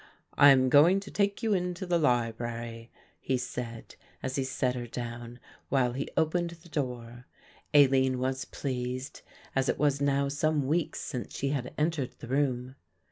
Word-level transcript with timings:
"I 0.33 0.49
am 0.49 0.67
going 0.69 0.99
to 1.01 1.11
take 1.11 1.43
you 1.43 1.53
into 1.53 1.85
the 1.85 1.99
library," 1.99 2.89
he 3.19 3.37
said 3.37 3.95
as 4.23 4.35
he 4.35 4.43
set 4.43 4.73
her 4.73 4.87
down, 4.87 5.39
while 5.69 5.93
he 5.93 6.09
opened 6.17 6.49
the 6.49 6.69
door. 6.69 7.27
Aline 7.75 8.17
was 8.17 8.45
pleased, 8.45 9.21
as 9.55 9.69
it 9.69 9.77
was 9.77 10.01
now 10.01 10.27
some 10.27 10.65
weeks 10.65 11.01
since 11.01 11.35
she 11.37 11.49
had 11.49 11.71
entered 11.77 12.15
the 12.17 12.27
room. 12.29 12.77